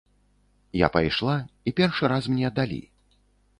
Я 0.85 0.89
пайшла, 0.95 1.35
і 1.69 1.75
першы 1.81 2.11
раз 2.15 2.23
мне 2.35 2.53
далі. 2.59 2.83